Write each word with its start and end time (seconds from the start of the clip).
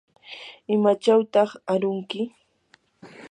¿imachawtaq 0.73 1.49
arunki? 1.73 2.21